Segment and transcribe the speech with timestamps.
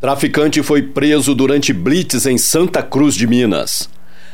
[0.00, 3.90] Traficante foi preso durante blitz em Santa Cruz de Minas.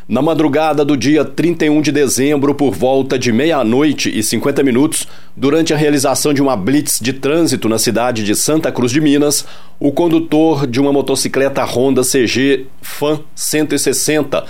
[0.08, 5.74] Na madrugada do dia 31 de dezembro, por volta de meia-noite e 50 minutos, durante
[5.74, 9.44] a realização de uma blitz de trânsito na cidade de Santa Cruz de Minas,
[9.80, 14.44] o condutor de uma motocicleta Honda CG Fan 160,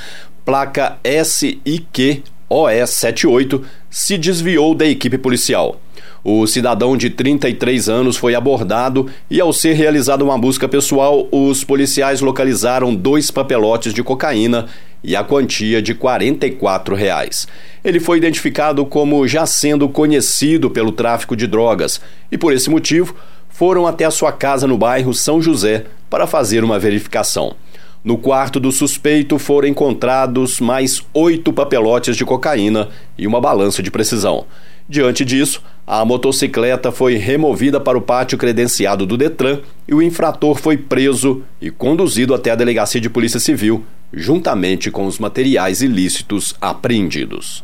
[0.45, 5.81] placa SIQ OE78, se desviou da equipe policial.
[6.29, 11.63] O cidadão de 33 anos foi abordado e, ao ser realizada uma busca pessoal, os
[11.63, 14.67] policiais localizaram dois papelotes de cocaína
[15.05, 17.47] e a quantia de 44 reais.
[17.85, 23.15] Ele foi identificado como já sendo conhecido pelo tráfico de drogas e, por esse motivo,
[23.49, 27.55] foram até a sua casa no bairro São José para fazer uma verificação.
[28.03, 33.93] No quarto do suspeito foram encontrados mais oito papelotes de cocaína e uma balança de
[33.93, 34.45] precisão.
[34.89, 40.57] Diante disso, a motocicleta foi removida para o pátio credenciado do Detran e o infrator
[40.57, 46.57] foi preso e conduzido até a delegacia de Polícia Civil, juntamente com os materiais ilícitos
[46.61, 47.63] apreendidos.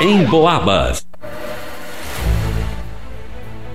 [0.00, 1.06] Em Boabas.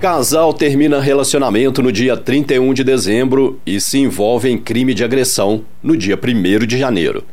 [0.01, 5.63] Casal termina relacionamento no dia 31 de dezembro e se envolve em crime de agressão
[5.81, 7.23] no dia 1 de janeiro.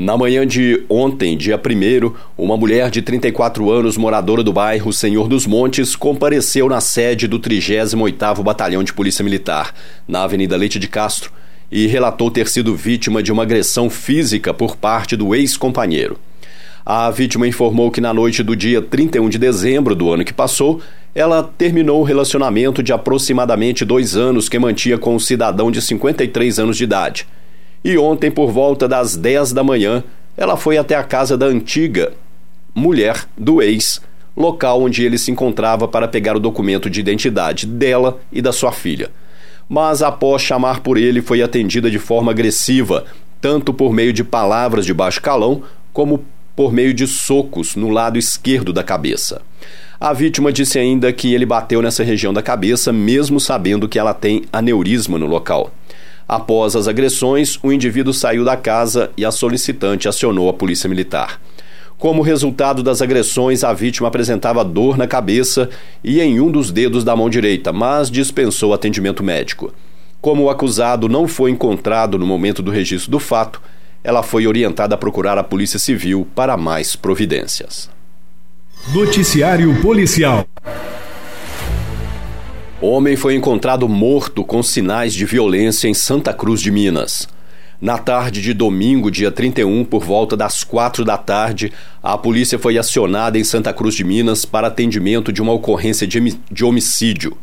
[0.00, 5.26] Na manhã de ontem, dia 1, uma mulher de 34 anos, moradora do bairro Senhor
[5.26, 9.74] dos Montes, compareceu na sede do 38º Batalhão de Polícia Militar,
[10.06, 11.32] na Avenida Leite de Castro,
[11.68, 16.16] e relatou ter sido vítima de uma agressão física por parte do ex-companheiro.
[16.86, 20.80] A vítima informou que na noite do dia 31 de dezembro do ano que passou,
[21.12, 26.60] ela terminou o relacionamento de aproximadamente dois anos que mantinha com um cidadão de 53
[26.60, 27.26] anos de idade
[27.84, 30.02] e ontem, por volta das 10 da manhã,
[30.36, 32.12] ela foi até a casa da antiga
[32.74, 34.00] mulher do ex,
[34.36, 38.70] local onde ele se encontrava para pegar o documento de identidade dela e da sua
[38.70, 39.10] filha.
[39.68, 43.04] Mas após chamar por ele, foi atendida de forma agressiva,
[43.40, 45.62] tanto por meio de palavras de baixo calão,
[45.92, 46.24] como
[46.54, 49.42] por meio de socos no lado esquerdo da cabeça.
[50.00, 54.14] A vítima disse ainda que ele bateu nessa região da cabeça, mesmo sabendo que ela
[54.14, 55.72] tem aneurisma no local.
[56.28, 61.40] Após as agressões, o indivíduo saiu da casa e a solicitante acionou a polícia militar.
[61.96, 65.70] Como resultado das agressões, a vítima apresentava dor na cabeça
[66.04, 69.72] e em um dos dedos da mão direita, mas dispensou atendimento médico.
[70.20, 73.62] Como o acusado não foi encontrado no momento do registro do fato,
[74.04, 77.90] ela foi orientada a procurar a Polícia Civil para mais providências.
[78.92, 80.46] Noticiário Policial.
[82.80, 87.28] Homem foi encontrado morto com sinais de violência em Santa Cruz de Minas.
[87.80, 92.78] Na tarde de domingo, dia 31, por volta das quatro da tarde, a polícia foi
[92.78, 97.36] acionada em Santa Cruz de Minas para atendimento de uma ocorrência de homicídio.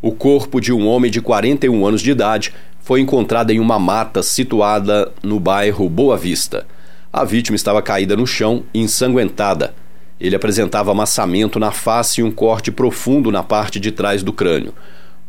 [0.00, 4.22] O corpo de um homem de 41 anos de idade foi encontrado em uma mata
[4.22, 6.64] situada no bairro Boa Vista.
[7.12, 9.74] A vítima estava caída no chão, ensanguentada.
[10.20, 14.74] Ele apresentava amassamento na face e um corte profundo na parte de trás do crânio,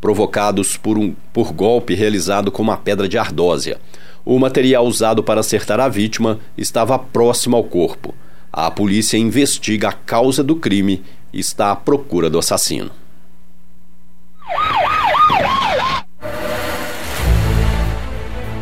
[0.01, 3.79] provocados por um por golpe realizado com uma pedra de ardósia.
[4.25, 8.13] O material usado para acertar a vítima estava próximo ao corpo.
[8.51, 12.91] A polícia investiga a causa do crime e está à procura do assassino.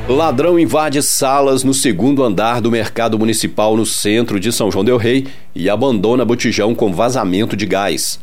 [0.09, 4.95] Ladrão invade salas no segundo andar do mercado municipal no centro de São João Del
[4.95, 8.18] Rei e abandona botijão com vazamento de gás.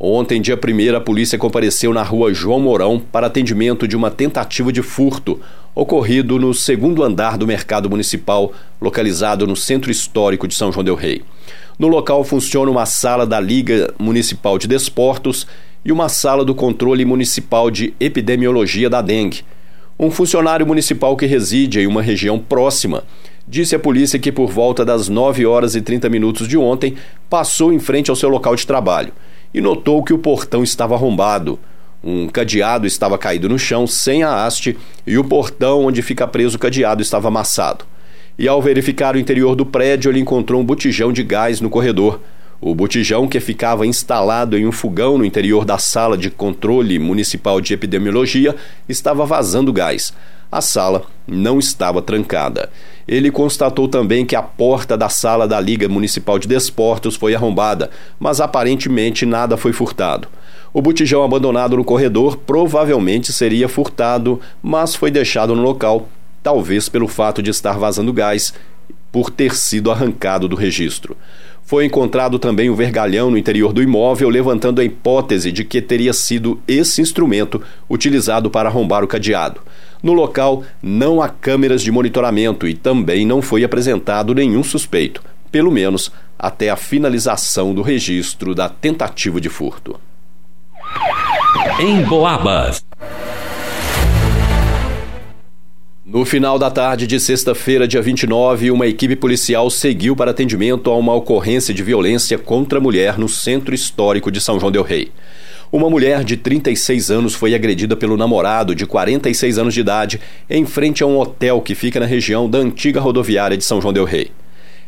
[0.00, 4.72] Ontem, dia 1, a polícia compareceu na rua João Mourão para atendimento de uma tentativa
[4.72, 5.38] de furto
[5.74, 8.50] ocorrido no segundo andar do mercado municipal,
[8.80, 11.22] localizado no centro histórico de São João Del Rei.
[11.78, 15.46] No local funciona uma sala da Liga Municipal de Desportos
[15.84, 19.44] e uma sala do controle municipal de epidemiologia da dengue.
[20.00, 23.02] Um funcionário municipal que reside em uma região próxima
[23.48, 26.94] disse à polícia que por volta das 9 horas e 30 minutos de ontem
[27.28, 29.12] passou em frente ao seu local de trabalho
[29.52, 31.58] e notou que o portão estava arrombado.
[32.04, 36.56] Um cadeado estava caído no chão sem a haste e o portão onde fica preso
[36.56, 37.84] o cadeado estava amassado.
[38.38, 42.20] E ao verificar o interior do prédio, ele encontrou um botijão de gás no corredor.
[42.60, 47.60] O botijão, que ficava instalado em um fogão no interior da sala de controle municipal
[47.60, 48.56] de epidemiologia,
[48.88, 50.12] estava vazando gás.
[50.50, 52.68] A sala não estava trancada.
[53.06, 57.90] Ele constatou também que a porta da sala da Liga Municipal de Desportos foi arrombada,
[58.18, 60.26] mas aparentemente nada foi furtado.
[60.72, 66.08] O botijão abandonado no corredor provavelmente seria furtado, mas foi deixado no local,
[66.42, 68.52] talvez pelo fato de estar vazando gás
[69.12, 71.16] por ter sido arrancado do registro.
[71.68, 76.14] Foi encontrado também um vergalhão no interior do imóvel, levantando a hipótese de que teria
[76.14, 77.60] sido esse instrumento
[77.90, 79.60] utilizado para arrombar o cadeado.
[80.02, 85.22] No local não há câmeras de monitoramento e também não foi apresentado nenhum suspeito,
[85.52, 90.00] pelo menos até a finalização do registro da tentativa de furto.
[91.78, 92.82] Em Boabas.
[96.10, 100.96] No final da tarde de sexta-feira, dia 29, uma equipe policial seguiu para atendimento a
[100.96, 105.12] uma ocorrência de violência contra a mulher no centro histórico de São João Del Rei.
[105.70, 110.18] Uma mulher de 36 anos foi agredida pelo namorado de 46 anos de idade
[110.48, 113.92] em frente a um hotel que fica na região da antiga rodoviária de São João
[113.92, 114.30] Del Rei.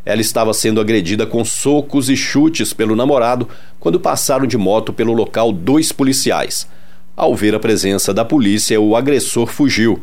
[0.07, 3.47] Ela estava sendo agredida com socos e chutes pelo namorado
[3.79, 6.67] quando passaram de moto pelo local dois policiais.
[7.15, 10.01] Ao ver a presença da polícia, o agressor fugiu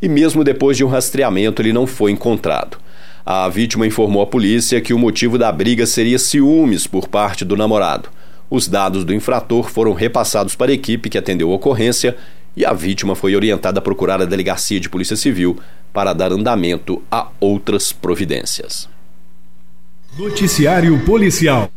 [0.00, 2.78] e, mesmo depois de um rastreamento, ele não foi encontrado.
[3.24, 7.56] A vítima informou à polícia que o motivo da briga seria ciúmes por parte do
[7.56, 8.08] namorado.
[8.48, 12.16] Os dados do infrator foram repassados para a equipe que atendeu a ocorrência
[12.56, 15.58] e a vítima foi orientada a procurar a delegacia de Polícia Civil
[15.92, 18.88] para dar andamento a outras providências.
[20.16, 21.70] Noticiário Policial.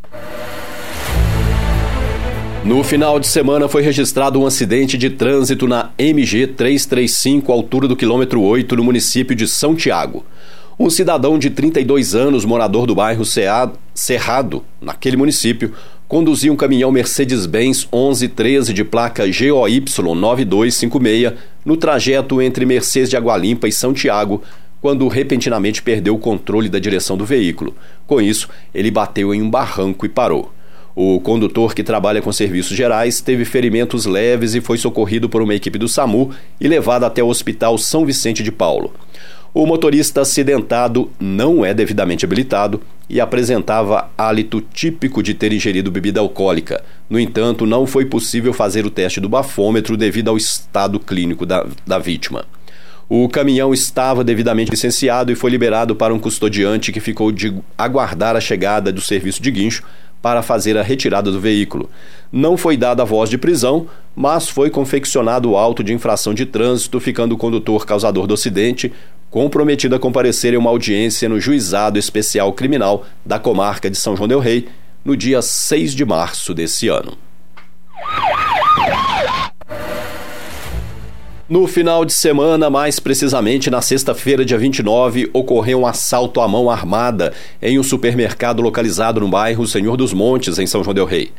[2.63, 7.95] No final de semana foi registrado um acidente de trânsito na MG 335, altura do
[7.95, 10.25] quilômetro 8, no município de São Tiago.
[10.77, 13.23] Um cidadão de 32 anos, morador do bairro
[13.93, 15.73] Cerrado, naquele município,
[16.07, 19.83] conduzia um caminhão Mercedes-Benz 1113 de placa GOY
[20.15, 21.33] 9256
[21.63, 24.43] no trajeto entre Mercedes de Agualimpa e São Tiago,
[24.81, 27.73] quando repentinamente perdeu o controle da direção do veículo.
[28.05, 30.51] Com isso, ele bateu em um barranco e parou.
[31.01, 35.55] O condutor, que trabalha com serviços gerais, teve ferimentos leves e foi socorrido por uma
[35.55, 38.93] equipe do SAMU e levado até o Hospital São Vicente de Paulo.
[39.53, 46.19] O motorista acidentado não é devidamente habilitado e apresentava hálito típico de ter ingerido bebida
[46.19, 46.83] alcoólica.
[47.09, 51.65] No entanto, não foi possível fazer o teste do bafômetro devido ao estado clínico da,
[51.87, 52.43] da vítima.
[53.07, 58.35] O caminhão estava devidamente licenciado e foi liberado para um custodiante que ficou de aguardar
[58.35, 59.81] a chegada do serviço de guincho
[60.21, 61.89] para fazer a retirada do veículo.
[62.31, 66.45] Não foi dada a voz de prisão, mas foi confeccionado o auto de infração de
[66.45, 68.91] trânsito, ficando o condutor causador do acidente
[69.29, 74.27] comprometido a comparecer em uma audiência no Juizado Especial Criminal da comarca de São João
[74.27, 74.67] del Rei
[75.05, 77.17] no dia 6 de março desse ano.
[81.49, 86.69] No final de semana, mais precisamente na sexta-feira, dia 29, ocorreu um assalto à mão
[86.69, 91.31] armada em um supermercado localizado no bairro Senhor dos Montes, em São João Del Rei.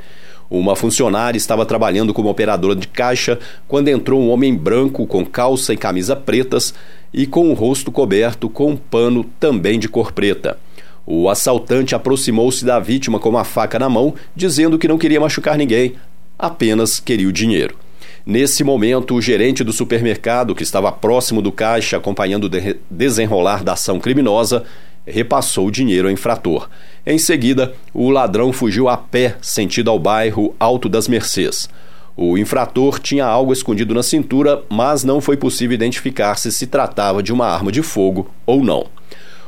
[0.50, 5.72] Uma funcionária estava trabalhando como operadora de caixa quando entrou um homem branco com calça
[5.72, 6.74] e camisa pretas
[7.14, 10.58] e com o rosto coberto com um pano também de cor preta.
[11.06, 15.56] O assaltante aproximou-se da vítima com uma faca na mão, dizendo que não queria machucar
[15.56, 15.94] ninguém,
[16.36, 17.76] apenas queria o dinheiro.
[18.24, 22.50] Nesse momento, o gerente do supermercado, que estava próximo do caixa acompanhando o
[22.90, 24.64] desenrolar da ação criminosa,
[25.06, 26.68] repassou o dinheiro ao infrator.
[27.06, 31.68] Em seguida, o ladrão fugiu a pé, sentido ao bairro Alto das Mercês.
[32.14, 37.22] O infrator tinha algo escondido na cintura, mas não foi possível identificar se se tratava
[37.22, 38.86] de uma arma de fogo ou não.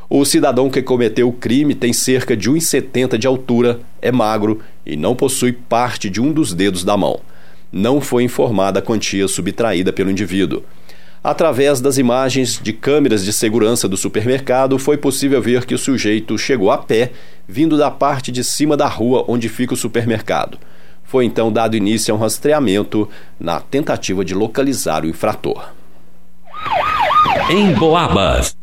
[0.09, 4.97] O cidadão que cometeu o crime tem cerca de 1,70 de altura, é magro e
[4.97, 7.21] não possui parte de um dos dedos da mão
[7.73, 10.63] não foi informada a quantia subtraída pelo indivíduo.
[11.25, 16.37] Através das imagens de câmeras de segurança do supermercado, foi possível ver que o sujeito
[16.37, 17.13] chegou a pé,
[17.47, 20.59] vindo da parte de cima da rua onde fica o supermercado.
[21.05, 23.09] Foi então dado início a um rastreamento
[23.39, 25.69] na tentativa de localizar o infrator.
[27.51, 28.57] Em Boabas.